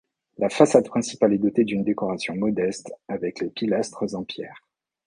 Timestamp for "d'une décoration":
1.63-2.35